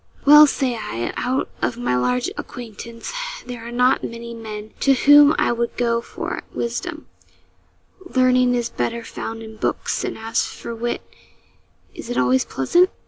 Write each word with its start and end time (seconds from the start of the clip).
Well, 0.25 0.47
say 0.47 0.73
I, 0.81 1.13
out 1.15 1.47
of 1.61 1.77
my 1.77 1.95
large 1.95 2.31
acquaintance, 2.35 3.13
there 3.45 3.63
are 3.67 3.71
not 3.71 4.03
many 4.03 4.33
men 4.33 4.71
to 4.79 4.93
whom 4.95 5.35
I 5.37 5.51
would 5.51 5.77
go 5.77 6.01
for 6.01 6.41
wisdom; 6.51 7.05
learning 8.03 8.55
is 8.55 8.67
better 8.67 9.03
found 9.03 9.43
in 9.43 9.57
books, 9.57 10.03
and, 10.03 10.17
as 10.17 10.43
for 10.43 10.73
wit, 10.73 11.03
is 11.93 12.09
it 12.09 12.17
always 12.17 12.45
pleasant? 12.45 12.89